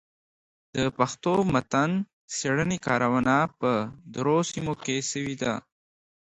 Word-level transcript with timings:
د 0.75 0.77
پښتو 0.97 1.33
متن 1.53 1.91
څېړني 2.37 2.77
کارونه 2.87 3.35
په 3.59 3.71
درو 4.15 4.37
سيمو 4.51 4.73
کي 4.83 4.97
سوي 5.11 5.35
دي. 5.41 5.53